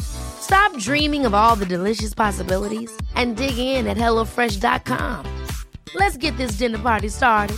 [0.00, 5.26] Stop dreaming of all the delicious possibilities and dig in at HelloFresh.com.
[5.94, 7.56] Let's get this dinner party started.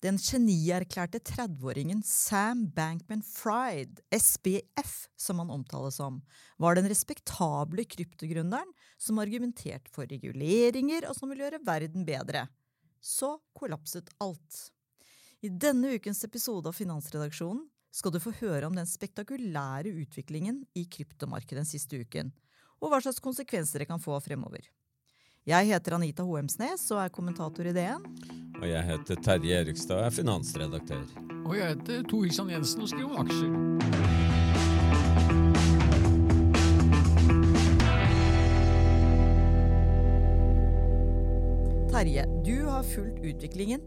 [0.00, 6.22] Den genierklærte 30-åringen Sam Bankman Fried, SBF som han omtales som,
[6.56, 12.46] var den respektable kryptogründeren som argumenterte for reguleringer og som ville gjøre verden bedre.
[13.00, 14.70] Så kollapset alt.
[15.40, 17.62] I denne ukens episode av Finansredaksjonen
[17.96, 22.28] skal du få høre om den spektakulære utviklingen i kryptomarkedet den siste uken,
[22.76, 24.60] og hva slags konsekvenser det kan få fremover.
[25.48, 28.04] Jeg heter Anita Hoemsnes og er kommentator i DN.
[28.60, 31.06] Og jeg heter Terje Erikstad og er finansredaktør.
[31.46, 33.48] Og jeg heter Tor Kristian Jensen og skriver om aksjer.
[41.96, 43.80] Terje, du har fulgt utviklingen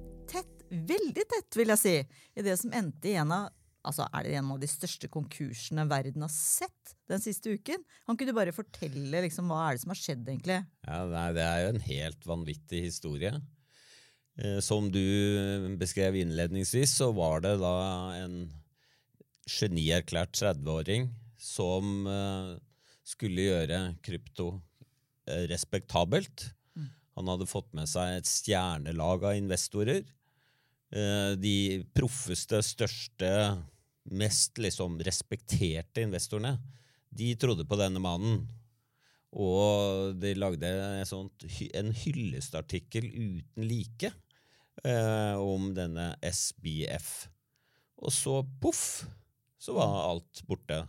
[0.73, 1.97] veldig tett, vil jeg si,
[2.33, 3.51] i det som endte i en av
[3.83, 7.83] altså er det en av de største konkursene verden har sett den siste uken?
[8.07, 10.59] Han kunne bare fortelle liksom, hva er det som har skjedd, egentlig?
[10.87, 13.33] Ja, nei, Det er jo en helt vanvittig historie.
[14.39, 15.03] Eh, som du
[15.79, 17.75] beskrev innledningsvis, så var det da
[18.21, 18.37] en
[19.43, 22.55] genierklært 30-åring som eh,
[23.03, 24.53] skulle gjøre krypto
[25.27, 26.53] eh, respektabelt.
[27.13, 30.01] Han hadde fått med seg et stjernelag av investorer.
[30.93, 33.29] Eh, De proffeste, største,
[34.13, 36.57] mest liksom respekterte investorene,
[37.13, 38.43] de trodde på denne mannen.
[39.33, 44.11] Og de lagde en, sånt, en hyllestartikkel uten like
[44.85, 47.09] eh, om denne SBF.
[48.03, 49.07] Og så poff,
[49.57, 50.83] så var alt borte.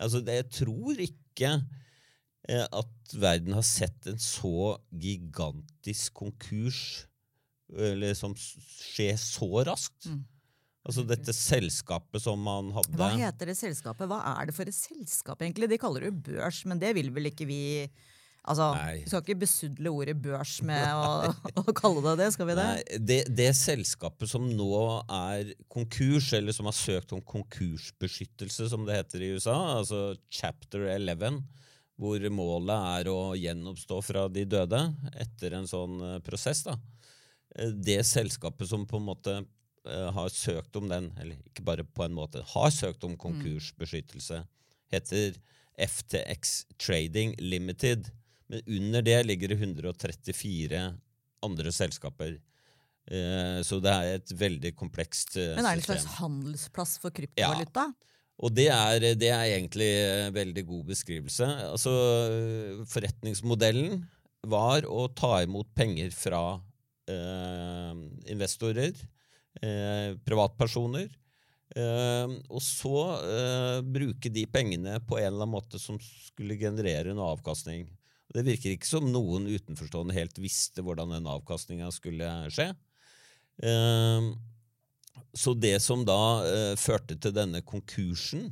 [0.00, 1.52] Altså, det, jeg tror ikke
[2.48, 7.10] eh, at verden har sett en så gigantisk konkurs
[7.76, 8.56] eller som s-
[8.92, 10.08] skje så raskt.
[10.82, 14.08] Altså dette selskapet som man hadde Hva heter det selskapet?
[14.10, 15.68] Hva er det for et selskap, egentlig?
[15.70, 17.60] De kaller det børs, men det vil vel ikke vi
[18.42, 19.04] Altså, Nei.
[19.04, 21.28] Vi skal ikke besudle ordet børs med å,
[21.62, 22.64] å kalle det det, skal vi det?
[22.66, 28.82] Nei, det, det selskapet som nå er konkurs, eller som har søkt om konkursbeskyttelse, som
[28.86, 31.38] det heter i USA, altså chapter 11,
[32.02, 34.80] hvor målet er å gjenoppstå fra de døde
[35.22, 36.74] etter en sånn eh, prosess, da.
[37.58, 39.34] Eh, Det selskapet som på en måte
[39.86, 44.44] eh, har søkt om den, eller ikke bare på en måte, har søkt om konkursbeskyttelse,
[44.92, 45.36] heter
[45.78, 48.10] FTX Trading Limited.
[48.48, 50.82] Men under det ligger det 134
[51.42, 52.38] andre selskaper.
[53.10, 55.56] Eh, Så det er et veldig komplekst system.
[55.56, 57.88] Men er det en slags handelsplass for kryptovaluta?
[57.90, 58.08] Ja.
[58.42, 59.88] Og det er, det er egentlig
[60.26, 61.46] en veldig god beskrivelse.
[61.70, 61.92] Altså,
[62.90, 64.02] forretningsmodellen
[64.50, 66.40] var å ta imot penger fra
[68.30, 68.94] investorer,
[69.60, 71.08] eh, privatpersoner,
[71.76, 77.12] eh, og så eh, bruke de pengene på en eller annen måte som skulle generere
[77.12, 77.88] en avkastning.
[78.32, 82.70] Det virker ikke som noen utenforstående helt visste hvordan den avkastninga skulle skje.
[83.62, 84.32] Eh,
[85.36, 88.50] så det som da eh, førte til denne konkursen,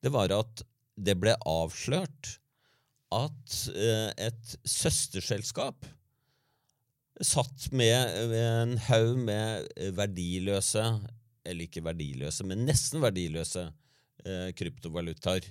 [0.00, 0.62] det var at
[1.00, 2.36] det ble avslørt
[3.12, 5.84] at eh, et søsterselskap
[7.20, 10.84] satt med med en haug med verdiløse,
[11.44, 13.66] eller ikke verdiløse, men nesten verdiløse
[14.24, 15.48] eh, kryptovalutaer.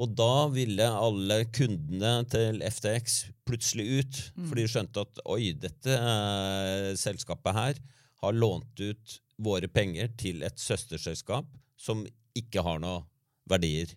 [0.00, 3.18] Og da ville alle kundene til FTX
[3.48, 7.82] plutselig ut, for de skjønte at oi, dette eh, selskapet her
[8.22, 12.04] har lånt ut våre penger til et søsterselskap som
[12.38, 13.02] ikke har noe
[13.50, 13.90] verdier.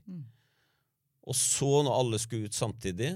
[1.26, 3.14] Og så, når alle skulle ut samtidig,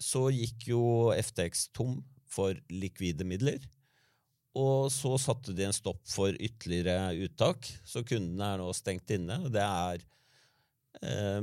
[0.00, 0.82] så gikk jo
[1.14, 1.98] FTX tom
[2.34, 3.62] for likvide midler.
[4.54, 9.40] Og så satte de en stopp for ytterligere uttak, så kundene er nå stengt inne.
[9.50, 10.04] Det er
[11.02, 11.40] eh,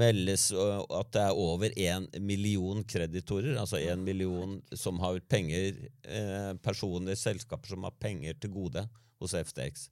[0.00, 5.76] meldes at det er over én million kreditorer, altså én million som har penger,
[6.08, 8.86] eh, personer, selskaper som har penger til gode
[9.20, 9.90] hos FTX.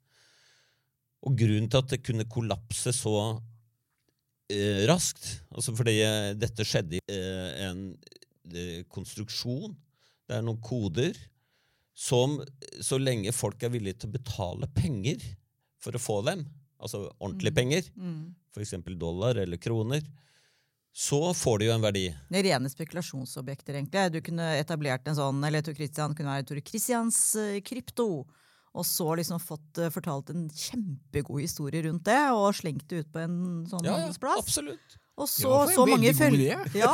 [1.28, 3.14] Og grunnen til at det kunne kollapse så
[4.48, 7.84] eh, raskt, altså fordi eh, dette skjedde i eh, en
[8.48, 9.76] eh, konstruksjon,
[10.30, 11.16] det er noen koder,
[12.00, 12.38] som
[12.80, 15.20] så lenge folk er villige til å betale penger
[15.82, 16.46] for å få dem,
[16.80, 18.34] altså ordentlige penger, Mm.
[18.54, 18.74] f.eks.
[18.98, 20.02] dollar eller kroner,
[20.92, 22.04] så får det jo en verdi.
[22.30, 24.06] Det er rene spekulasjonsobjekter, egentlig.
[24.12, 28.26] Du kunne etablert en sånn, eller Tor Christian kunne være Tore Christians eh, krypto.
[28.74, 33.12] Og så liksom fått eh, fortalt en kjempegod historie rundt det, og slengt det ut
[33.14, 33.38] på en
[33.70, 34.98] sånn Ja, ja, absolutt.
[35.20, 36.64] Og så, ja, så mange følgere.
[36.80, 36.92] Ja.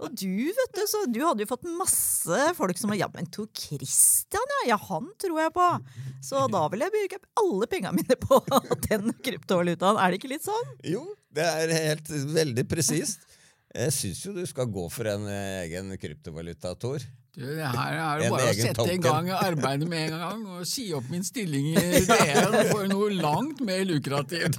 [0.00, 3.48] Og du, vet du, så du hadde jo fått masse folk som Ja, men Tor
[3.56, 4.72] Christian, ja.
[4.72, 5.66] Ja, han tror jeg på.
[6.24, 8.40] Så da vil jeg bruke alle pengene mine på
[8.88, 10.00] den kryptovalutaen.
[10.00, 10.72] Er det ikke litt sånn?
[10.88, 11.04] Jo,
[11.36, 13.28] det er helt veldig presist.
[13.70, 17.04] Jeg syns jo du skal gå for en eh, egen kryptovaluta, Tor.
[17.30, 19.04] Du, det her er jo bare å sette sette i token.
[19.04, 23.60] gang arbeidet med en gang og si opp min stilling i DN for noe langt
[23.62, 24.58] mer lukrativt.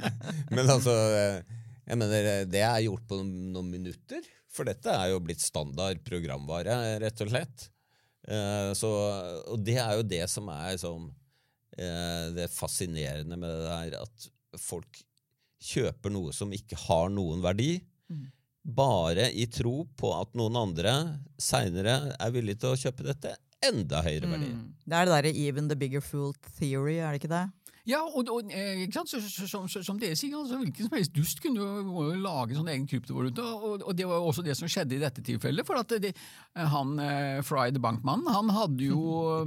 [0.54, 4.24] Men altså, eh, jeg mener, eh, det er gjort på noen, minutter.
[4.52, 7.68] For dette er jo blitt standard programvare, rett og slett.
[8.28, 8.90] Eh, så,
[9.50, 11.08] og det er jo det som er sånn
[11.78, 14.28] eh, det fascinerende med det der, at
[14.60, 15.00] folk
[15.62, 17.80] kjøper noe som ikke har noen verdi,
[18.62, 20.92] bare i tro på at noen andre
[21.40, 23.32] seinere er villige til å kjøpe dette
[23.64, 24.50] enda høyere verdi.
[24.84, 27.46] Det er det derre even the bigger fool theory, er det ikke det?
[27.88, 29.10] Ja, og, og eh, ikke sant?
[29.10, 32.70] Så, så, så, som dere sier, altså, hvilken som helst dust kunne jo lage sånn
[32.70, 35.66] egen kryptovaluta, og, og det var jo også det som skjedde i dette tilfellet.
[35.66, 36.12] For at det,
[36.54, 39.00] han eh, Fried bankmannen, han hadde jo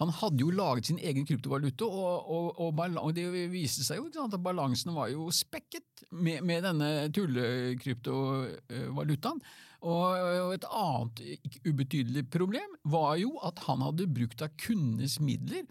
[0.00, 4.10] han hadde jo laget sin egen kryptovaluta, og, og, og, og det viste seg jo
[4.14, 9.40] sant, at balansen var jo spekket med, med denne tullekryptovalutaen.
[9.84, 15.20] Og, og et annet ikke ubetydelig problem var jo at han hadde brukt av kundenes
[15.20, 15.64] midler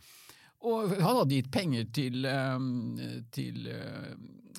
[0.64, 2.24] og han hadde gitt penger til,
[3.36, 4.14] til eh,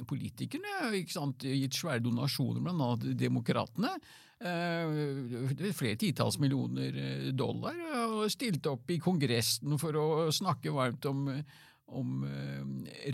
[0.08, 3.94] politikerne, gitt svære donasjoner, blant annet demokratene.
[4.44, 11.08] eh, Flere titalls millioner eh, dollar, og stilte opp i Kongressen for å snakke varmt
[11.08, 11.24] om,
[11.88, 12.26] om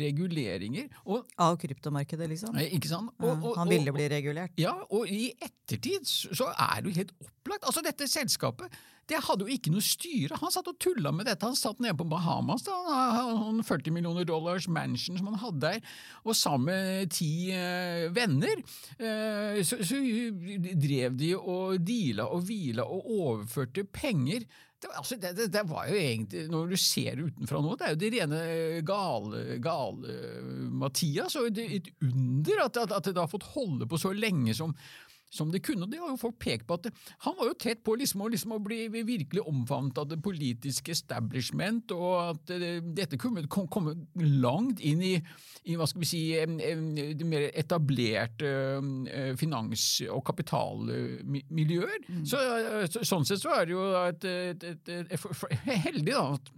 [0.01, 0.91] reguleringer.
[1.07, 2.59] Og, Av kryptomarkedet, liksom.
[2.59, 3.15] ikke sant?
[3.23, 4.59] Og, og, han ville bli regulert.
[4.59, 7.15] ja, og i ettertid så er det jo helt
[7.50, 7.69] opplagt.
[7.69, 8.81] Altså, dette selskapet
[9.11, 10.38] det hadde jo ikke noe styre.
[10.38, 11.43] Han satt og tulla med dette.
[11.43, 12.76] Han satt nede på Bahamas, da,
[13.17, 15.93] han 40 millioner dollars mansion som han hadde der,
[16.23, 18.61] og sammen med ti eh, venner
[19.00, 19.99] eh, så, så
[20.79, 24.47] drev de og deala og hvila og overførte penger.
[24.81, 27.97] Det, altså, det, det, det var jo egentlig, Når du ser utenfra nå, det er
[27.97, 28.44] jo det rene
[28.87, 30.14] gale, gale
[30.70, 31.37] Mathias.
[31.37, 34.73] Og et under at, at, at det har fått holde på så lenge som
[35.31, 35.85] som det kunne.
[35.87, 36.93] og Det har jo folk pekt på at det,
[37.23, 40.91] Han var jo tett på liksom, å- liksom, å bli virkelig omfavnet av det politiske
[40.91, 45.12] establishment, og at det, dette kunne kom- komme langt inn i,
[45.71, 48.50] i hva skal vi si, det mer etablerte
[49.06, 52.00] eh, finans- og kapitalmiljøer.
[52.26, 55.55] Så, eh, så, sånn sett så er det jo et, et, et, et,
[55.87, 56.50] heldig da, at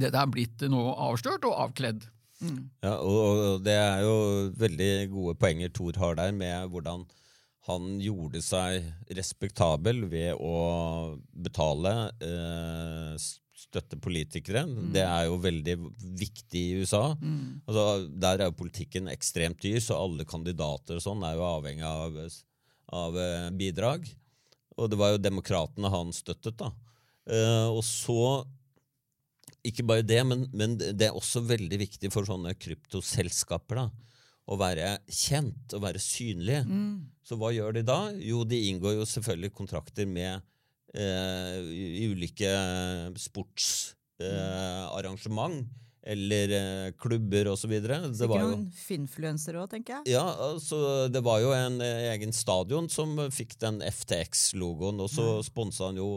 [0.00, 2.06] dette er blitt nå avslørt og avkledd.
[2.80, 4.14] Ja, og, og det er jo
[4.56, 7.02] veldig gode poenger Thor har der, med hvordan
[7.68, 8.86] han gjorde seg
[9.16, 11.92] respektabel ved å betale
[12.24, 13.16] eh,
[13.60, 14.64] støtte politikere.
[14.94, 15.74] Det er jo veldig
[16.18, 17.02] viktig i USA.
[17.68, 21.84] Altså, der er jo politikken ekstremt dyr, så alle kandidater og sånn er jo avhengig
[21.84, 22.16] av,
[23.02, 24.08] av eh, bidrag.
[24.80, 26.72] Og det var jo demokratene han støttet, da.
[27.28, 28.46] Eh, og så
[29.66, 33.90] ikke bare det, men, men det er også veldig viktig for sånne kryptoselskaper da,
[34.50, 36.64] å være kjent og være synlige.
[37.22, 38.00] Så hva gjør de da?
[38.18, 40.40] Jo, de inngår jo selvfølgelig kontrakter med
[40.94, 42.50] eh, i- ulike
[44.20, 45.66] sportsarrangement
[46.02, 47.70] eller eh, klubber osv.
[47.76, 47.82] Det
[48.16, 50.14] Sikkert var noen finfluensere òg, tenker jeg.
[50.16, 50.78] ja, altså,
[51.12, 55.86] det var jo en eh, egen stadion som eh, fikk den FTX-logoen, og så sponsa
[55.90, 56.08] han jo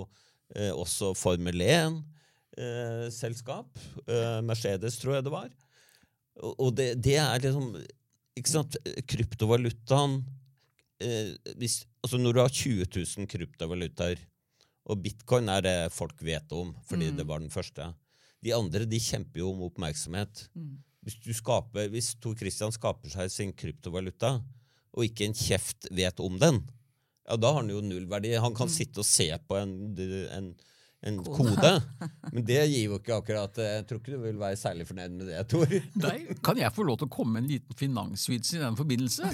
[0.55, 3.67] eh, også Formel 1-selskap.
[4.07, 5.49] Eh, Mercedes, tror jeg det var.
[6.41, 7.75] Og, og det, det er liksom
[8.39, 8.77] Ikke sant,
[9.09, 10.21] kryptovalutaen
[11.03, 14.21] eh, hvis, altså Når du har 20 000 kryptovalutaer,
[14.89, 17.91] og bitcoin er det folk vet om, fordi det var den første
[18.43, 20.47] De andre de kjemper jo om oppmerksomhet.
[21.03, 24.37] Hvis, du skaper, hvis Tor Christian skaper seg sin kryptovaluta,
[24.93, 26.59] og ikke en kjeft vet om den,
[27.23, 28.33] ja, da har han jo nullverdi.
[28.43, 29.73] Han kan sitte og se på en,
[30.35, 30.49] en,
[31.03, 31.71] en kode.
[32.33, 35.31] men det gir jo ikke akkurat Jeg tror ikke du vil være særlig fornøyd med
[35.31, 35.77] det, Tor.
[36.03, 39.33] Nei, kan jeg få lov til å komme med en liten finansvits i den forbindelse?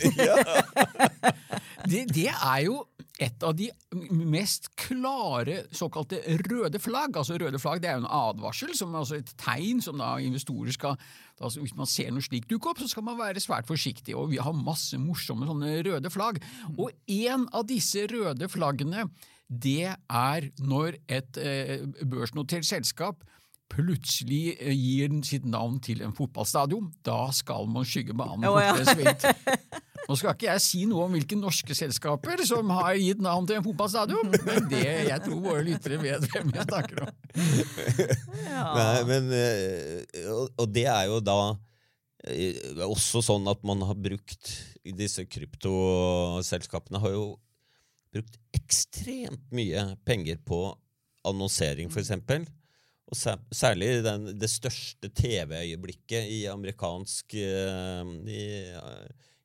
[1.92, 2.82] det, det er jo
[3.20, 3.68] et av de
[4.16, 7.18] mest klare såkalte røde flagg.
[7.20, 10.76] Altså Røde flagg det er jo en advarsel, som altså et tegn som da investorer
[10.76, 13.68] skal da, altså Hvis man ser noe slikt dukke opp, så skal man være svært
[13.68, 14.16] forsiktig.
[14.16, 16.42] og Vi har masse morsomme sånne røde flagg.
[16.76, 19.06] Og en av disse røde flaggene,
[19.50, 23.26] det er når et eh, børsnotert selskap
[23.70, 26.90] plutselig eh, gir sitt navn til en fotballstadion.
[27.06, 28.76] Da skal man skygge banen oh, ja.
[30.10, 33.60] Nå skal ikke jeg si noe om hvilke norske selskaper som har gitt navn til
[33.60, 37.12] en fotballstadion, men det, jeg tror våre lyttere vet hvem jeg snakker om.
[38.80, 41.38] Nei, men, eh, og, det er jo da
[42.90, 44.50] også sånn at man har brukt
[44.98, 47.24] Disse kryptoselskapene har jo
[48.14, 50.64] brukt ekstremt mye penger på
[51.28, 52.48] annonsering, for eksempel.
[53.10, 53.18] Og
[53.56, 58.44] særlig den, det største TV-øyeblikket i amerikansk eh, i,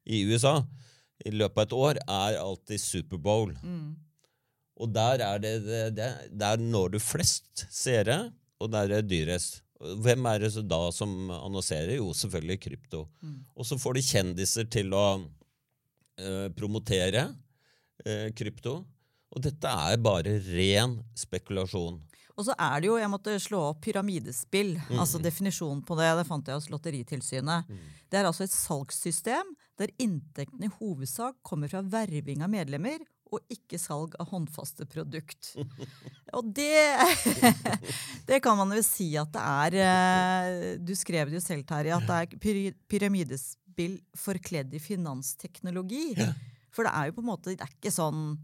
[0.04, 0.58] i USA
[1.24, 3.54] i løpet av et år er alltid Superbowl.
[4.74, 9.12] Og der er det, det, det Der når du flest seere, og der er det
[9.12, 9.62] dyrest.
[9.78, 11.96] Hvem er det da som annonserer?
[11.96, 13.06] Jo, selvfølgelig krypto.
[13.54, 15.06] Og så får de kjendiser til å
[16.18, 17.28] eh, promotere
[18.36, 18.80] krypto.
[19.34, 21.96] Og dette er bare ren spekulasjon.
[22.34, 26.26] Og så er det jo, jeg måtte slå opp pyramidespill, altså definisjonen på det, det
[26.26, 27.70] fant jeg hos Lotteritilsynet.
[28.10, 33.02] Det er altså et salgssystem der inntektene i hovedsak kommer fra verving av medlemmer,
[33.34, 35.54] og ikke salg av håndfaste produkt.
[36.36, 36.98] Og det,
[38.28, 41.96] det kan man jo si at det er eh, Du skrev det jo selv, Terje,
[41.96, 46.12] at det er pyramidespill forkledd i finansteknologi.
[46.74, 48.34] For det er jo på en måte Det er ikke sånn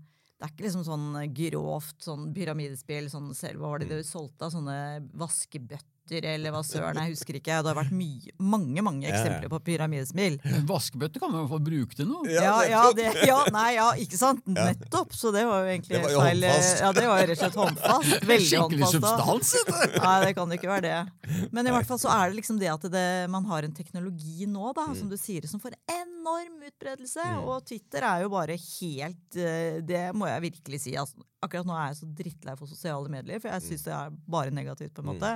[0.41, 3.11] det er ikke liksom sånn grovt sånn pyramidespill.
[3.13, 4.55] Sånn selv, hva var det de solgte av?
[4.55, 4.77] Sånne
[5.21, 5.85] vaskebøtter
[6.19, 7.61] eller hva søren, jeg husker ikke.
[7.63, 10.39] Det har vært mye, mange mange eksempler på pyramidesmil.
[10.45, 12.27] Men Vaskebøtte kan man jo få bruke til noe.
[12.33, 14.43] Ja, ja, det, ja, nei, ja, ikke sant?
[14.51, 15.15] Nettopp.
[15.17, 16.45] Så det var jo egentlig Det var jo feil.
[16.45, 16.81] håndfast.
[16.83, 18.27] Ja, det var jo rett og slett håndfast.
[18.33, 19.55] Veldig Skikkelig substans!
[20.01, 21.49] Nei, det kan jo ikke være det.
[21.55, 24.49] Men i hvert fall så er det liksom det at det, man har en teknologi
[24.51, 27.25] nå, da, som du sier, som får enorm utbredelse.
[27.47, 30.97] Og Twitter er jo bare helt eh, Det må jeg virkelig si.
[31.01, 34.19] Altså, akkurat nå er jeg så drittlei for sosiale medier, for jeg syns det er
[34.37, 35.31] bare negativt, på en måte.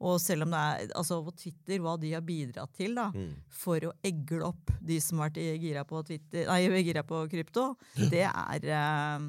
[0.00, 3.10] Og selv om det er altså på Twitter, hva de har bidratt til da,
[3.52, 7.74] for å egle opp de som har vært gira på, Twitter, nei, gira på krypto,
[8.08, 9.26] det er, er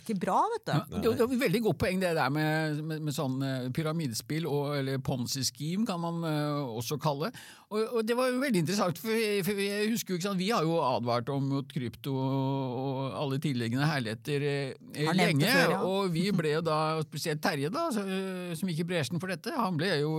[0.00, 0.98] ikke bra, vet du.
[1.04, 5.00] Det er veldig godt poeng det der med, med, med sånn eh, pyramidespill, og, eller
[5.04, 7.42] ponzi-scheme kan man uh, også kalle det.
[7.68, 10.50] Og, og det var jo veldig interessant, for, for jeg husker jo ikke sant, vi
[10.54, 15.82] har jo advart om mot krypto og alle tilliggende herligheter eh, det lenge, før, ja.
[15.84, 19.32] og vi ble jo da, spesielt Terje da, så, eh, som gikk i bresjen for
[19.32, 20.16] dette, han ble jo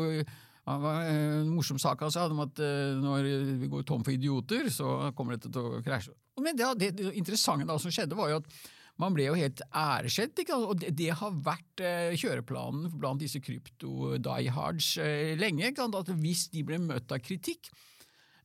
[0.70, 2.60] han var en morsom sak han sa om at
[3.02, 3.26] når
[3.58, 6.14] vi går tom for idioter, så kommer dette til å krasje.
[6.44, 8.60] Men det, det, det interessante da som skjedde, var jo at
[9.00, 15.36] man ble jo helt æreskjedd, og det, har vært eh, kjøreplanen blant disse krypto-diehards eh,
[15.40, 15.72] lenge.
[15.72, 17.72] At hvis de ble møtt av kritikk,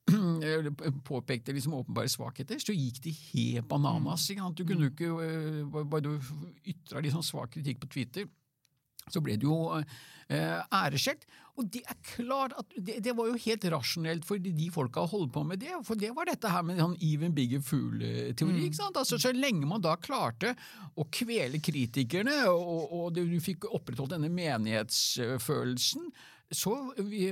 [1.08, 4.28] påpekte liksom åpenbare svakheter, så gikk de helt bananas.
[4.30, 4.50] Ikke?
[4.54, 6.20] Du kunne ikke, eh, bare- bare du
[6.70, 8.28] ytra litt sånn svak kritikk på Twitter,
[9.12, 11.26] så ble det jo eh, æreskjelt.
[11.54, 15.30] Og det er klart at det, det var jo helt rasjonelt for de folka holdt
[15.36, 15.70] på med det.
[15.86, 18.64] For det var dette her med sånn even bigger fool-teori.
[18.66, 18.98] ikke sant?
[18.98, 20.56] Altså, Så lenge man da klarte
[20.98, 26.10] å kvele kritikerne, og, og du fikk opprettholdt denne menighetsfølelsen,
[26.54, 27.30] så vi,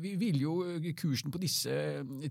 [0.00, 0.54] vi ville jo
[0.98, 1.74] kursen på disse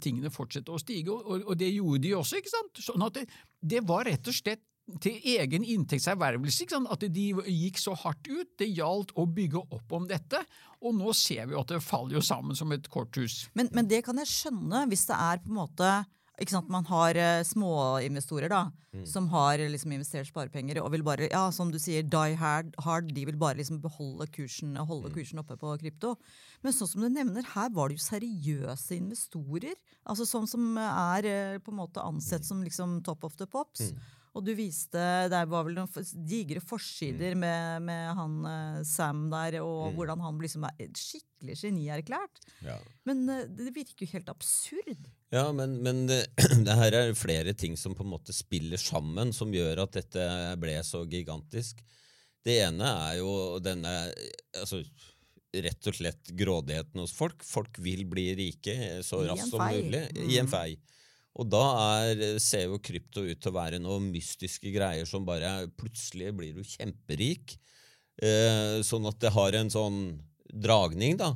[0.02, 2.40] tingene fortsette å stige, og, og det gjorde de også.
[2.40, 2.82] ikke sant?
[2.84, 3.28] Sånn at det,
[3.76, 4.64] det var rett og slett
[5.04, 6.64] til egen inntektservervelse.
[6.64, 6.92] ikke sant?
[6.92, 8.54] At de gikk så hardt ut.
[8.60, 10.42] Det gjaldt å bygge opp om dette.
[10.82, 13.48] Og nå ser vi jo at det faller jo sammen som et korthus.
[13.54, 15.92] Men, men det kan jeg skjønne hvis det er på en måte
[16.40, 18.70] ikke sant, Man har uh, småinvestorer da,
[19.08, 23.12] som har liksom investert sparepenger og vil bare, ja, som du sier, die hard, hard
[23.14, 26.16] de vil bare liksom beholde kursen, holde kursen oppe på krypto.
[26.64, 29.76] Men sånn som du nevner, her var det jo seriøse investorer.
[30.04, 33.92] altså Sånn som er eh, på en måte ansett som liksom top of the pops.
[34.38, 39.60] Og du viste Det var vel noen digre forsider med, med han eh, Sam der,
[39.66, 42.42] og hvordan han liksom er skikkelig genierklært.
[42.66, 42.78] Ja.
[43.10, 45.10] Men eh, det virker jo helt absurd.
[45.34, 46.22] Ja, men, men det,
[46.68, 50.28] det her er flere ting som på en måte spiller sammen, som gjør at dette
[50.62, 51.82] ble så gigantisk.
[52.46, 53.32] Det ene er jo
[53.64, 53.92] denne
[54.58, 54.84] altså,
[55.50, 57.42] rett og slett grådigheten hos folk.
[57.46, 60.06] Folk vil bli rike så raskt som mulig.
[60.30, 60.78] I en fei.
[61.40, 61.64] Og da
[62.04, 66.58] er, ser jo krypto ut til å være noen mystiske greier som bare Plutselig blir
[66.58, 67.56] du kjemperik.
[68.20, 70.02] Eh, sånn at det har en sånn
[70.52, 71.34] dragning, da.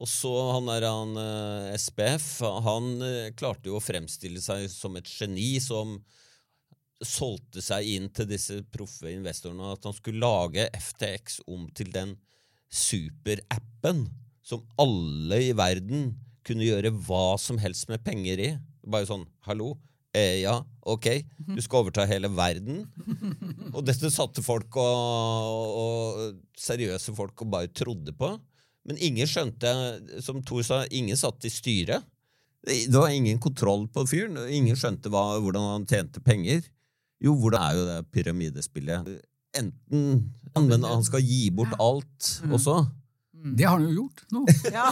[0.00, 2.28] Og så han der han eh, SPF,
[2.64, 5.98] han eh, klarte jo å fremstille seg som et geni som
[7.04, 12.14] solgte seg inn til disse proffe investorene at han skulle lage FTX om til den
[12.72, 14.06] superappen
[14.44, 18.50] som alle i verden kunne gjøre hva som helst med penger i.
[18.84, 19.74] Bare sånn Hallo?
[20.14, 20.54] Eh, ja,
[20.86, 21.06] ok.
[21.50, 22.84] Du skal overta hele verden.
[23.72, 28.30] Og dette satte folk og, og seriøse folk og bare trodde på.
[28.86, 29.72] Men ingen skjønte,
[30.22, 32.06] som Thor sa, ingen satt i styret.
[32.64, 34.38] Det var ingen kontroll på fyren.
[34.46, 36.62] Ingen skjønte hva, hvordan han tjente penger.
[37.24, 39.10] Jo, hvordan er jo det pyramidespillet?
[39.58, 42.84] Enten men han skal gi bort alt også.
[43.44, 44.46] Det har han jo gjort nå.
[44.70, 44.86] Ja.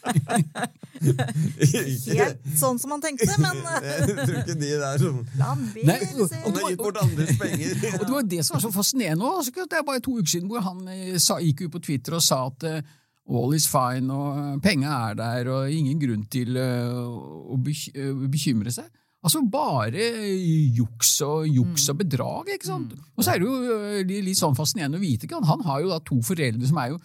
[1.05, 6.35] Helt sånn som han tenkte, men Jeg tror ikke de der som Lamber, Nei, og,
[6.45, 7.79] Han har gitt bort andres penger.
[7.99, 9.25] Og Det var det som var så fascinerende.
[9.25, 9.53] også.
[9.55, 12.19] Altså, Det er bare to uker siden hvor han eh, sa, gikk ut på Twitter
[12.19, 12.93] og sa at eh,
[13.25, 18.91] all is fine, og eh, penga er der, og ingen grunn til å bekymre seg.
[19.25, 20.05] Altså bare
[20.77, 22.91] juks og juks og bedrag, ikke sant?
[23.17, 23.55] Og så er det jo
[24.05, 26.93] litt litt sånn fascinerende å vite, ikke han har jo da to foreldre som er
[26.93, 26.99] jo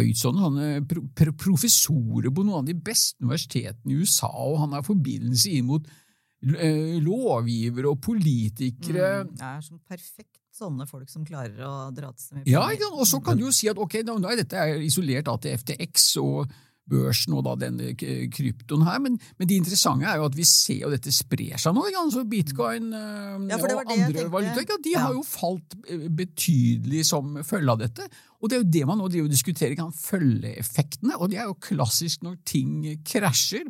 [0.00, 4.76] høytstående er pro pro professorer på noen av de beste universitetene i USA, og han
[4.76, 9.24] har forbindelse inn mot eh, lovgivere og politikere.
[9.24, 12.64] Mm, Det er som perfekt sånne folk som klarer å dra til seg mye Ja,
[12.66, 12.86] penger.
[12.88, 15.58] Ja, og så kan du jo si at ok, er dette er isolert da til
[15.58, 16.56] FTX og
[16.88, 20.82] børsen og da denne kryptoen her, men, men det interessante er jo at vi ser
[20.86, 21.84] jo dette sprer seg nå.
[21.88, 22.16] Ikke sant?
[22.16, 27.38] Så bitcoin eh, Ja, og andre valutaer ja, de har jo falt eh, betydelig som
[27.46, 28.08] følge av dette.
[28.38, 31.16] Og det er jo det man nå driver og diskuterer, kan følgeeffektene.
[31.18, 33.68] Og det er jo klassisk når ting krasjer.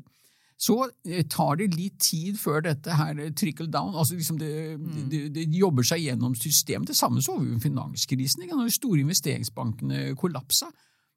[0.59, 0.75] Så
[1.07, 5.07] eh, tar det litt tid før dette her eh, trickle down, altså liksom det, Mm.
[5.11, 6.91] det, det jobber seg gjennom systemet.
[6.91, 8.43] Det samme så vi jo i finanskrisen.
[8.51, 10.69] De store investeringsbankene kollapsa,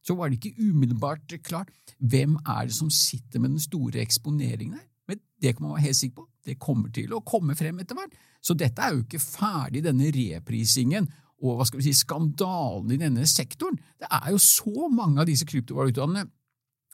[0.01, 4.79] så var det ikke umiddelbart klart hvem er det som sitter med den store eksponeringen
[4.79, 4.87] her.
[5.07, 6.27] Men det kan man være helt sikker på.
[6.45, 8.15] Det kommer til å komme frem etter hvert.
[8.41, 11.09] Så dette er jo ikke ferdig, denne reprisingen
[11.41, 13.79] og hva skal vi si, skandalen i denne sektoren.
[13.97, 16.27] Det er jo så mange av disse kryptovalutaene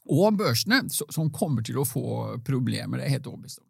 [0.07, 2.99] og børsene som kommer til å få problemer.
[2.99, 3.63] Det er helt overbevist.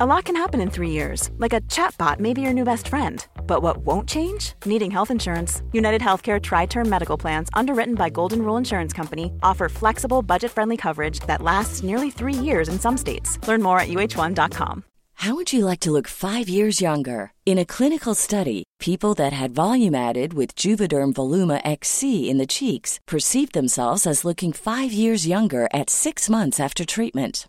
[0.00, 2.88] A lot can happen in three years, like a chatbot may be your new best
[2.88, 3.26] friend.
[3.50, 4.52] But what won't change?
[4.64, 5.62] Needing health insurance.
[5.72, 10.52] United Healthcare Tri Term Medical Plans, underwritten by Golden Rule Insurance Company, offer flexible, budget
[10.52, 13.44] friendly coverage that lasts nearly three years in some states.
[13.48, 14.84] Learn more at uh1.com.
[15.14, 17.32] How would you like to look five years younger?
[17.44, 22.46] In a clinical study, people that had volume added with Juvederm Voluma XC in the
[22.46, 27.48] cheeks perceived themselves as looking five years younger at six months after treatment.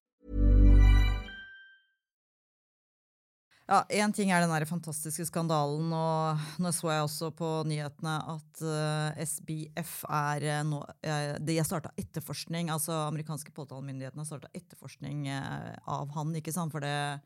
[3.69, 8.15] Ja, Én ting er den der fantastiske skandalen, og nå så jeg også på nyhetene
[8.33, 14.27] at uh, SBF er uh, nå uh, De har starta etterforskning, altså amerikanske påtalemyndighetene har
[14.27, 16.71] starta etterforskning eh, av han, ikke sant?
[16.73, 17.19] For, det,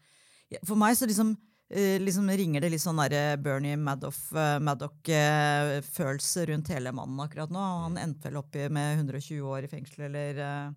[0.67, 1.29] for meg så liksom,
[1.71, 7.63] eh, liksom ringer det litt sånn der Bernie Maddock-følelse rundt hele mannen akkurat nå.
[7.87, 10.67] Han endte vel opp med 120 år i fengsel, eller, eh,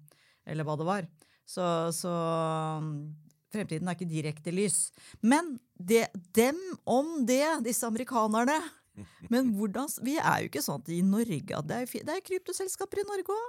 [0.48, 1.02] eller hva det var.
[1.48, 1.64] Så,
[1.96, 2.12] så
[3.52, 4.88] Fremtiden er ikke direkte lys.
[5.24, 6.58] Men det, dem
[6.88, 8.58] om det, disse amerikanerne.
[9.30, 13.04] Men hvordan, vi er jo ikke sånn at i Norge det er, det er kryptoselskaper
[13.04, 13.48] i Norge òg.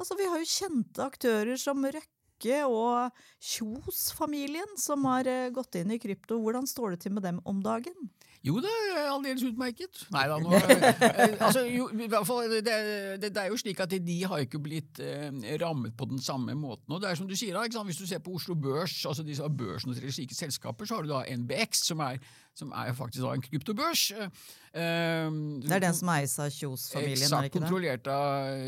[0.00, 5.92] Altså, vi har jo kjente aktører som Røkke og Kjos-familien som har eh, gått inn
[5.92, 6.38] i krypto.
[6.40, 8.08] Hvordan står det til med dem om dagen?
[8.40, 10.04] Jo, er aldeles utmerket.
[10.14, 10.54] Nei da, nå
[11.44, 14.62] altså, jo, i hvert fall, det, det, det er jo slik at de har ikke
[14.64, 15.28] blitt eh,
[15.60, 16.88] rammet på den samme måten.
[16.88, 17.82] Og det er som du sier da?
[17.84, 21.24] Hvis du ser på Oslo Børs, altså disse til slike selskaper, så har du da
[21.36, 22.16] NBX, som er
[22.60, 24.04] som er faktisk da en kryptobørs.
[24.12, 24.30] Eh,
[24.70, 27.62] Det er den som eies av Kjos-familien, Eksakt ikke det?
[27.64, 28.60] kontrollert av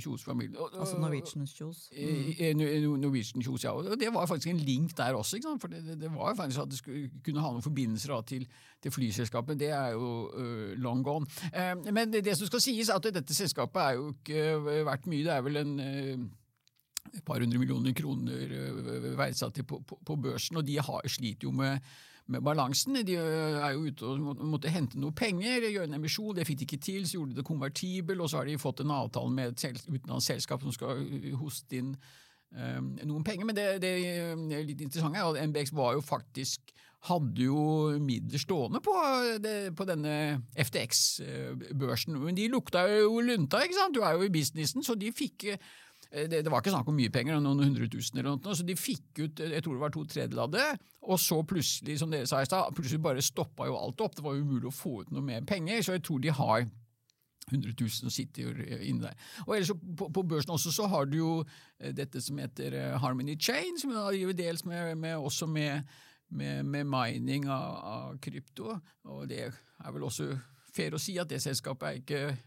[0.00, 0.56] Kjos-familien.
[0.78, 1.88] Altså Norwegian Kjos.
[1.92, 3.72] Eh, Norwegian Kjos, ja.
[3.74, 5.40] Og det var faktisk en link der også.
[5.60, 8.46] For det, det- var faktisk at det skulle kunne ha noen forbindelser da, til,
[8.82, 9.58] til flyselskapet.
[9.58, 11.26] Det er jo eh, long gone.
[11.52, 15.06] Eh, men det, det som skal sies, er at dette selskapet er jo ikke verdt
[15.10, 15.24] mye.
[15.26, 16.30] Det er vel en
[17.14, 21.50] et par hundre millioner kroner verdsatt på, på, på børsen, og de har, sliter jo
[21.52, 21.78] med
[22.26, 22.96] med balansen.
[23.04, 26.34] De er jo ute og måtte hente noe penger, gjøre en emisjon.
[26.36, 28.84] Det fikk de ikke til, så gjorde de det konvertibel, og så har de fått
[28.84, 31.04] en avtale med et utenlandsk selskap som skal
[31.40, 31.94] hoste inn
[32.54, 33.48] noen penger.
[33.48, 37.62] Men det, det er litt interessante er at MBX var jo faktisk hadde jo
[38.00, 38.94] midler stående på,
[39.44, 40.14] det, på denne
[40.56, 42.16] FTX-børsen.
[42.16, 43.96] Men de lukta jo lunta, ikke sant?
[43.96, 45.50] Du er jo i businessen, så de fikk
[46.14, 48.76] det, det var ikke snakk om mye penger, noen hundre tusen eller noe, så de
[48.78, 50.68] fikk ut jeg tror det var to tredjedeler av det,
[51.04, 54.14] og så plutselig, som dere sa i stad, plutselig bare stoppa jo alt opp.
[54.16, 56.64] Det var umulig å få ut noe mer penger, så jeg tror de har
[57.50, 59.18] 100 000 som sitter inne der.
[59.44, 62.96] Og ellers på, på børsen også så har du jo eh, dette som heter eh,
[63.02, 65.84] Harmony Chain, som driver dels med, med, også med,
[66.28, 70.30] med, med mining av, av krypto, og det er vel også
[70.74, 72.42] fair å si at det selskapet er ikke eh,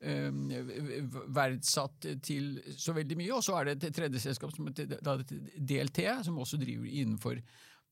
[0.00, 3.34] verdsatt til så veldig mye.
[3.36, 7.40] Og så er det et tredje selskap som DLT, som også driver innenfor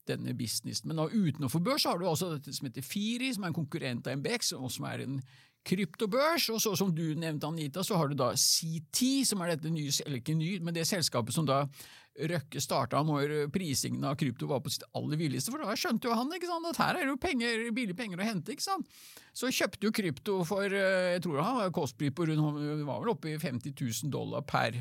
[0.09, 0.89] denne businessen.
[0.89, 4.09] Men da utenfor børs har du også dette som heter Firi, som er en konkurrent
[4.09, 5.21] av MBX, og som er en
[5.69, 6.49] kryptobørs.
[6.55, 9.93] Og så som du nevnte, Anita, så har du da CT, som er dette nye,
[10.07, 11.65] eller ikke ny, men det selskapet som da
[12.19, 16.17] Røkke starta når prisingen av krypto var på sitt aller villeste, for da skjønte jo
[16.19, 18.57] han ikke sant, at her er det jo penger, billige penger å hente.
[18.57, 18.91] ikke sant?
[19.31, 23.31] Så kjøpte jo krypto for eh, jeg tror han kostpris på rundt, var vel oppe
[23.31, 24.81] i 50 000 dollar per,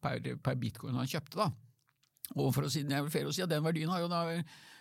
[0.00, 1.36] per, per bitcoin han kjøpte.
[1.36, 1.50] da.
[2.38, 4.24] Og for å si, det er å si at Den verdien har jo da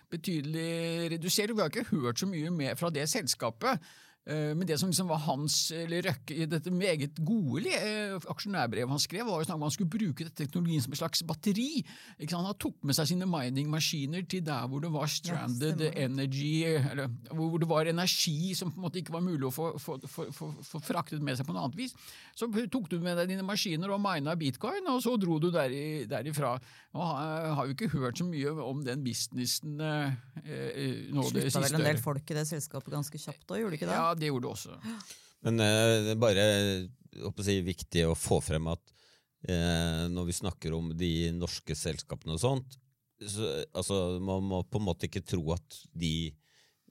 [0.10, 1.54] betydelig redusert.
[1.54, 3.84] Vi har ikke hørt så mye mer fra det selskapet.
[4.30, 8.92] Eh, Men det som liksom var hans, eller Røkke, i dette meget gode eh, aksjonærbrevet
[8.92, 11.24] han skrev, var jo snakk om at han skulle bruke dette teknologien som et slags
[11.26, 11.82] batteri.
[12.20, 12.46] Ikke sant?
[12.46, 17.10] Han tok med seg sine mining-maskiner til der hvor det var stranded ja, energy, eller
[17.34, 20.28] hvor det var energi som på en måte ikke var mulig å få, få, få,
[20.62, 21.96] få, fraktet med seg på noe annet vis.
[22.38, 25.74] Så tok du med deg dine maskiner og mina bitcoin, og så dro du der,
[26.10, 26.58] derifra.
[26.94, 30.14] Og har, har jo ikke hørt så mye om den businessen eh,
[30.46, 33.76] eh, nå det Slutta vel en del folk i det selskapet ganske kjapt òg, gjorde
[33.76, 33.98] det ikke det?
[34.00, 34.78] Ja, det gjorde du også.
[35.48, 36.46] Men eh, det er bare
[37.50, 38.94] jeg viktig å få frem at
[39.48, 42.80] eh, når vi snakker om de norske selskapene og sånt,
[43.20, 46.32] så, altså, man må på en måte ikke tro at de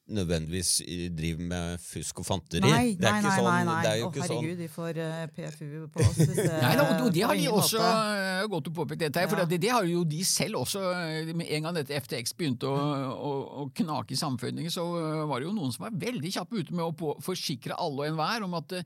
[0.08, 0.70] nødvendigvis
[1.12, 2.62] driver med fusk og fanteri.
[2.64, 3.76] Nei, det er nei, ikke nei, sånn, nei, nei.
[3.84, 4.60] Det er jo Å, herregud, sånn.
[4.62, 6.16] de får eh, PFU på oss.
[6.22, 8.16] Hvis Nei, da, og det har de også måte.
[8.22, 9.48] eh, godt å påpeke dette her, for Ja.
[9.52, 10.82] det, det har jo de selv også.
[10.96, 12.80] eh, Med en gang dette FTX begynte å,
[13.14, 13.32] å,
[13.64, 14.86] å knake i samfunnet, så
[15.28, 18.12] var det jo noen som var veldig kjappe ute med å på, forsikre alle og
[18.14, 18.78] enhver om at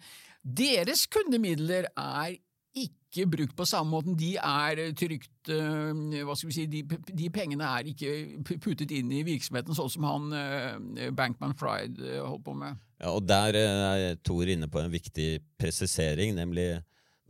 [0.43, 2.35] deres kundemidler er
[3.13, 4.17] ikke brukt på samme måten.
[4.19, 8.13] De er trygt eh, Hva skal vi si De, de pengene er ikke
[8.63, 12.81] puttet inn i virksomheten, sånn som han eh, Bankman Fried eh, holdt på med.
[13.03, 16.71] Ja, og der er Tor inne på en viktig presisering, nemlig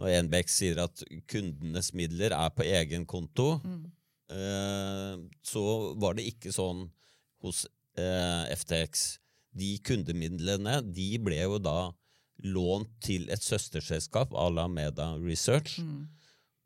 [0.00, 3.82] når NBX sier at kundenes midler er på egen konto, mm.
[5.46, 5.62] så
[6.00, 6.86] var det ikke sånn
[7.44, 7.62] hos
[7.94, 9.04] FTX.
[9.56, 11.92] De kundemidlene de ble jo da
[12.42, 15.80] lånt til et søsterselskap à la Meda Research.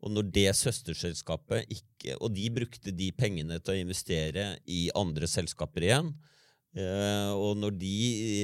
[0.05, 5.27] Og når det søsterselskapet ikke Og de brukte de pengene til å investere i andre
[5.27, 6.11] selskaper igjen.
[6.77, 7.95] Eh, og når de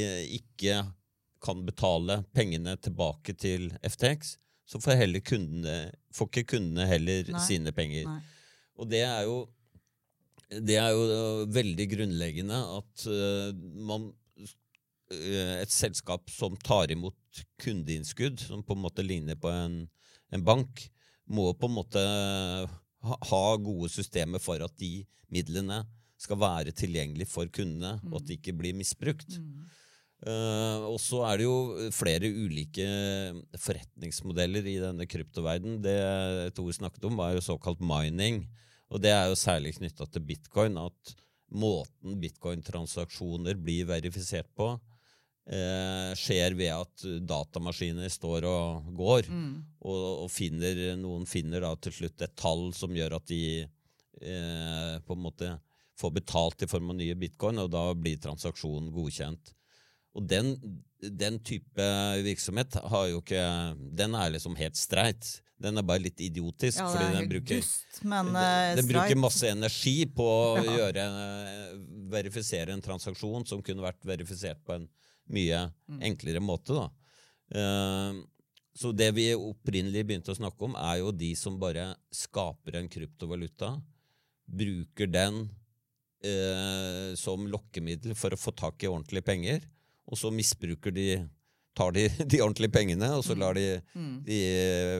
[0.02, 0.80] eh, ikke
[1.44, 7.44] kan betale pengene tilbake til FTX, så får, kundene, får ikke kundene heller Nei.
[7.46, 8.08] sine penger.
[8.10, 8.22] Nei.
[8.80, 9.44] Og det er jo
[10.54, 13.54] det er jo eh, veldig grunnleggende at uh,
[13.90, 14.12] man
[15.14, 17.14] Et selskap som tar imot
[17.62, 19.84] kundeinnskudd, som på en måte ligner på en,
[20.34, 20.86] en bank,
[21.26, 25.84] må på en måte ha, ha gode systemer for at de midlene
[26.24, 29.40] skal være tilgjengelige for kundene, og at de ikke blir misbrukt.
[30.24, 32.86] Eh, og så er det jo flere ulike
[33.60, 35.82] forretningsmodeller i denne kryptoverden.
[35.84, 38.46] Det Tor snakket om, var jo såkalt mining.
[38.94, 41.16] Og det er jo særlig knytta til bitcoin, at
[41.54, 44.74] måten bitcoin-transaksjoner blir verifisert på,
[45.50, 49.30] eh, skjer ved at datamaskiner står og går,
[49.84, 54.96] og, og finner, noen finner da til slutt et tall som gjør at de eh,
[55.04, 55.52] på en måte
[56.00, 59.54] får betalt i form av nye bitcoin, og da blir transaksjonen godkjent.
[60.14, 60.54] Og den,
[61.02, 61.86] den type
[62.22, 63.42] virksomhet har jo ikke
[63.98, 65.40] Den er liksom helt streit.
[65.64, 66.82] Den er bare litt idiotisk.
[66.82, 71.06] Ja, fordi den bruker, dust, men den, eh, den bruker masse energi på å gjøre
[71.08, 71.72] eh,
[72.14, 74.86] verifisere en transaksjon som kunne vært verifisert på en
[75.32, 75.66] mye
[76.04, 76.76] enklere måte.
[76.76, 76.90] da.
[77.54, 78.22] Eh,
[78.74, 82.90] så det vi opprinnelig begynte å snakke om, er jo de som bare skaper en
[82.90, 83.76] kryptovaluta,
[84.50, 85.44] bruker den
[86.26, 89.70] eh, som lokkemiddel for å få tak i ordentlige penger,
[90.10, 91.08] og så misbruker de
[91.78, 93.78] tar de de ordentlige pengene, og så lar de,
[94.26, 94.42] de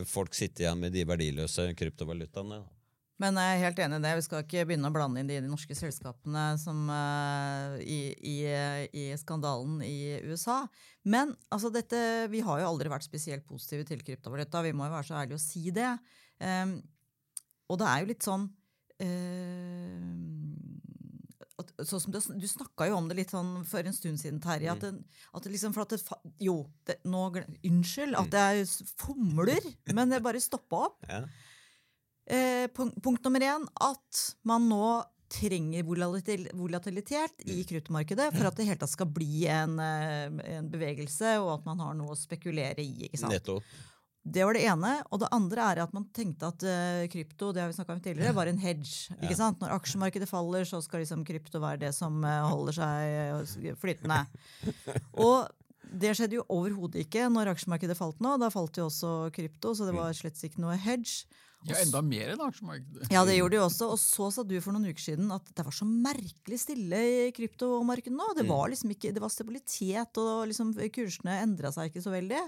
[0.10, 2.62] folk sitte igjen med de verdiløse kryptovalutaene.
[3.22, 4.14] Men jeg er helt enig i det.
[4.18, 8.38] Vi skal ikke begynne å blande inn de, de norske selskapene som, uh, i, i,
[9.00, 10.64] i skandalen i USA.
[11.06, 12.00] Men altså, dette,
[12.34, 14.64] vi har jo aldri vært spesielt positive til kryptovaluta.
[14.66, 15.92] Vi må jo være så ærlige å si det.
[16.42, 16.80] Um,
[17.70, 18.50] og det er jo litt sånn
[19.06, 20.10] uh,
[21.62, 24.42] at, så som du, du snakka jo om det litt sånn for en stund siden,
[24.44, 24.74] Terje.
[24.74, 26.02] At, det, at det liksom for at det,
[26.44, 26.56] Jo,
[26.90, 27.28] det, nå,
[27.70, 29.62] unnskyld at jeg s- fomler,
[29.94, 31.06] men det bare stoppa opp.
[31.10, 31.22] Ja.
[32.26, 38.60] Eh, punkt, punkt nummer én at man nå trenger volatil, volatilitet i kryptomarkedet for at
[38.60, 42.20] det helt tatt skal bli en, eh, en bevegelse, og at man har noe å
[42.20, 43.10] spekulere i.
[43.10, 43.34] ikke sant?
[43.34, 43.66] Nettopp.
[44.24, 44.92] Det var det ene.
[45.12, 48.36] Og det andre er at man tenkte at eh, krypto det har vi om tidligere,
[48.38, 49.12] var en hedge.
[49.20, 49.60] ikke sant?
[49.60, 54.22] Når aksjemarkedet faller, så skal liksom krypto være det som holder seg flytende.
[55.28, 55.50] Og
[55.94, 58.38] det skjedde jo overhodet ikke når aksjemarkedet falt nå.
[58.40, 61.26] Da falt jo også krypto, så det var slett ikke noe hedge.
[61.70, 63.08] Ja, enda mer enn aksjemarkedet.
[63.14, 63.92] Ja, det gjorde de også.
[63.94, 67.30] Og så sa du for noen uker siden at det var så merkelig stille i
[67.36, 68.34] kryptomarkedet nå.
[68.38, 72.44] Det var liksom ikke, det var stabilitet, og liksom kursene endra seg ikke så veldig.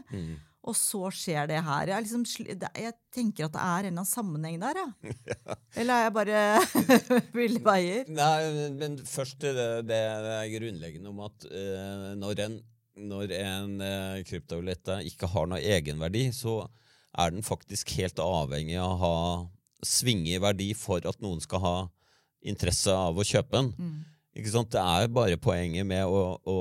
[0.66, 1.92] Og så skjer det her.
[1.94, 2.24] Jeg, liksom,
[2.66, 5.18] jeg tenker at det er en eller annen sammenheng der, ja.
[5.80, 6.40] Eller er jeg bare
[7.40, 8.08] ville veier?
[8.10, 12.58] Nei, men først det, det er grunnleggende om at uh, når en,
[13.14, 16.64] når en uh, kryptovaluta ikke har noe egenverdi, så
[17.18, 19.18] er den faktisk helt avhengig av å ha
[19.86, 21.76] svinge i verdi for at noen skal ha
[22.46, 23.72] interesse av å kjøpe den.
[24.36, 24.72] Ikke sant?
[24.74, 26.58] Det er bare poenget med å, å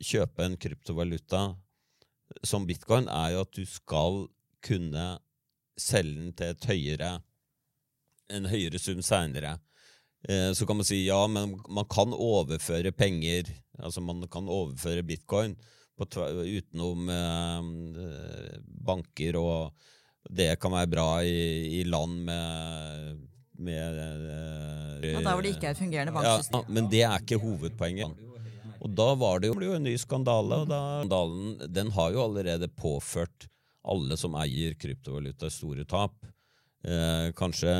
[0.00, 1.54] kjøpe en kryptovaluta
[2.46, 4.26] som bitcoin, er jo at du skal
[4.62, 5.06] kunne
[5.78, 7.10] selge den til et høyere
[8.28, 9.56] en høyere sum seinere.
[10.28, 15.06] Eh, så kan man si ja, men man kan overføre penger, altså man kan overføre
[15.06, 15.56] bitcoin
[15.98, 18.58] utenom eh,
[18.88, 19.74] banker, og
[20.28, 23.20] det kan være bra i, i land med,
[23.58, 27.38] med eh, Ja, der hvor det ikke er et fungerende ja, men det er ikke
[27.42, 28.24] hovedpoenget.
[28.78, 32.12] Og da var det jo, det jo en ny skandale, og da, skandalen den har
[32.14, 33.48] jo allerede påført
[33.88, 36.14] alle som eier kryptovaluta, store tap.
[36.84, 37.72] Eh, kanskje,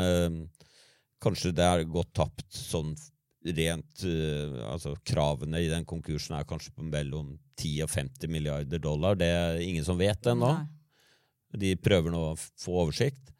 [1.22, 2.96] kanskje det er gått tapt sånn
[3.44, 8.82] rent uh, Altså kravene i den konkursen er kanskje på mellom 10 og 50 milliarder
[8.82, 9.18] dollar.
[9.18, 10.52] Det er ingen som vet ennå.
[11.58, 13.32] De prøver nå å få oversikt.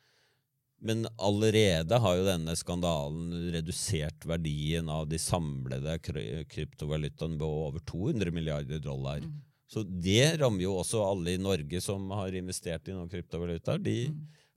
[0.79, 7.83] Men allerede har jo denne skandalen redusert verdien av de samlede kry- kryptovalutaene på over
[7.83, 9.25] 200 milliarder dollar.
[9.69, 13.83] Så det rammer jo også alle i Norge som har investert i noen kryptovalutaer.
[13.83, 13.99] De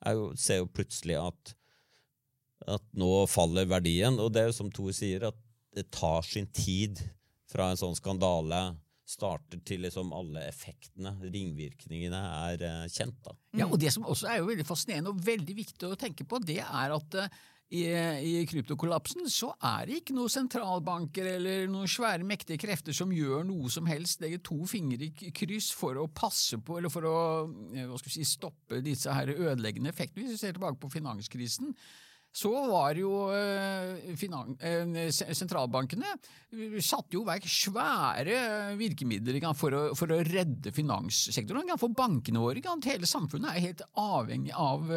[0.06, 1.56] er jo, ser jo plutselig at,
[2.69, 4.19] at nå faller verdien.
[4.21, 5.38] Og det er jo som Thor sier, at
[5.76, 7.00] det tar sin tid
[7.52, 8.71] fra en sånn skandale
[9.12, 12.19] starter til liksom alle effektene, ringvirkningene,
[12.52, 13.17] er eh, kjent.
[13.26, 13.36] da.
[13.60, 16.39] Ja, og Det som også er jo veldig fascinerende og veldig viktig å tenke på,
[16.43, 17.39] det er at eh,
[17.71, 23.13] i, i kryptokollapsen så er det ikke noen sentralbanker eller noen svære, mektige krefter som
[23.15, 27.08] gjør noe som helst, legger to fingre i kryss for å passe på, eller for
[27.08, 30.26] å hva skal vi si, stoppe disse her ødeleggende effektene.
[30.26, 31.71] Hvis vi ser tilbake på finanskrisen,
[32.32, 38.38] så var jo eh, eh, sentralbankene eh, satte jo i verk svære
[38.80, 41.74] virkemidler for, å, for å redde finanssektoren.
[41.82, 44.88] For bankene våre, hele samfunnet er helt avhengig av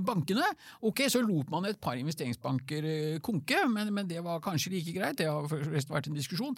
[0.00, 0.48] bankene.
[0.88, 5.20] Ok, Så lot man et par investeringsbanker konke, men, men det var kanskje like greit.
[5.20, 6.56] Det har forresten vært en diskusjon.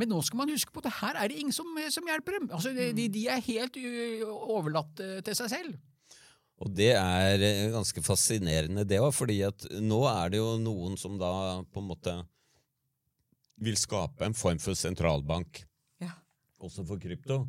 [0.00, 2.48] Men nå skal man huske på at her er det ingen som, som hjelper dem.
[2.48, 3.76] Altså, de, de, er helt
[4.24, 5.78] overlatt til seg selv.
[6.60, 10.98] Og det er eh, ganske fascinerende, det òg, fordi at nå er det jo noen
[11.00, 11.30] som da
[11.72, 12.14] på en måte
[13.60, 15.64] vil skape en form for sentralbank,
[16.00, 16.12] Ja.
[16.60, 17.42] også for krypto.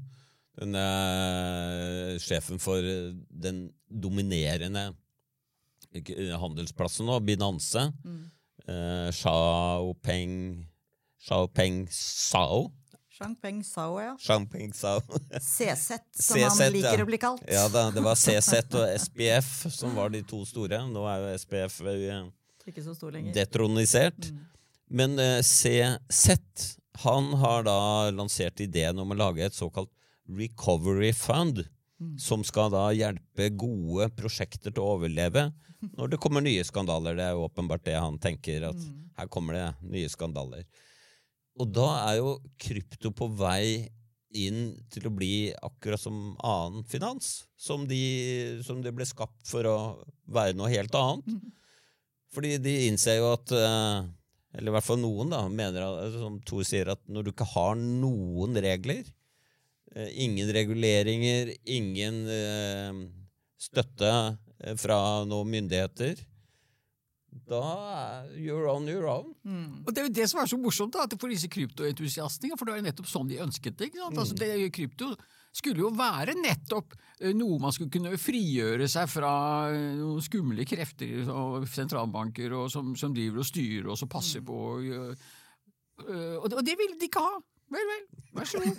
[0.59, 4.89] Den eh, sjefen for den dominerende
[5.95, 7.89] eh, handelsplassen nå, Binanse,
[8.67, 10.35] eh, Xiaopeng
[11.21, 12.71] Xiaopeng Sao.
[13.21, 14.15] Changpeng Sao, ja.
[14.19, 15.01] Shangpeng Sao.
[15.37, 17.05] CZ, som CZ, han liker ja.
[17.05, 17.43] å bli kalt.
[17.45, 20.81] Ja da, det var CZ og SPF som var de to store.
[20.89, 22.23] Nå er jo SPF eh,
[22.65, 23.35] Ikke så stor lenger.
[23.37, 24.31] detronisert.
[24.89, 26.39] Men eh, CZ
[27.05, 29.91] han har da lansert ideen om å lage et såkalt
[30.27, 31.63] recovery fund.
[32.17, 35.51] Som skal da hjelpe gode prosjekter til å overleve
[35.97, 37.13] når det kommer nye skandaler.
[37.17, 38.87] Det er jo åpenbart det han tenker, at
[39.19, 40.65] her kommer det nye skandaler.
[41.61, 43.87] Og da er jo krypto på vei
[44.37, 47.43] inn til å bli akkurat som annen finans.
[47.59, 49.77] Som, de, som det ble skapt for å
[50.31, 51.35] være noe helt annet.
[52.31, 54.05] Fordi de innser jo at eh,
[54.55, 55.83] Eller i hvert fall noen da, mener,
[56.15, 59.05] som Thor sier, at når du ikke har noen regler,
[59.95, 63.03] eh, ingen reguleringer, ingen eh,
[63.61, 64.11] støtte
[64.81, 64.97] fra
[65.27, 66.19] noen myndigheter,
[67.31, 69.33] da you're on your own.
[69.85, 72.73] Og Det er jo det som er så morsomt da, for disse kryptoentusiastene, for det
[72.73, 73.91] er jo nettopp sånn de ønsket det.
[73.91, 74.19] ikke sant?
[74.23, 75.13] Altså, det Krypto
[75.51, 79.33] skulle jo være nettopp eh, noe man skulle kunne frigjøre seg fra
[79.73, 84.21] eh, noen skumle krefter og sentralbanker og som, som driver og styrer oss og passer
[84.21, 84.53] passer på.
[84.53, 84.83] Og,
[86.07, 87.39] øh, og, det, og det ville de ikke ha.
[87.71, 88.77] Vel, vel, vær så god.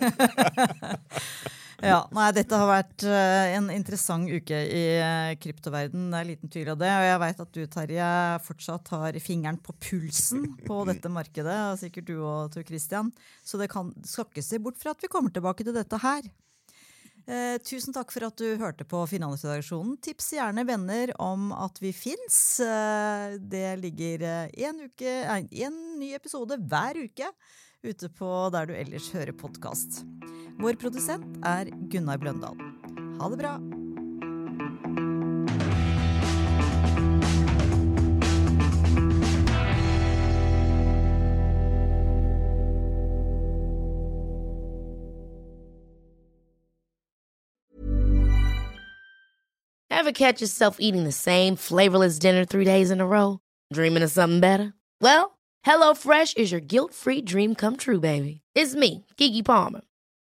[1.81, 6.11] Ja, nei, dette har vært eh, en interessant uke i uh, kryptoverden.
[6.11, 6.91] Det er liten tvil av det.
[6.91, 8.11] Og jeg veit at du, Terje,
[8.45, 11.57] fortsatt har fingeren på pulsen på dette markedet.
[11.71, 13.11] Og sikkert du og Tor Christian.
[13.43, 16.29] Så det kan, skal ikke se bort fra at vi kommer tilbake til dette her.
[17.23, 19.95] Eh, tusen takk for at du hørte på Finansredaksjonen.
[20.03, 22.59] Tips gjerne venner om at vi fins.
[22.63, 27.31] Eh, det ligger én uke, nei, en ny episode hver uke
[27.83, 30.03] ute på der du ellers hører podkast.
[30.63, 32.55] Vår produsent er Gunnar Bløndal.
[33.19, 33.57] Ha det bra.
[49.91, 53.39] Ever catch yourself eating the same flavorless dinner three days in a row?
[53.73, 54.73] Dreaming of something better?
[55.01, 58.41] Well, HelloFresh is your guilt free dream come true, baby.
[58.55, 59.81] It's me, Kiki Palmer.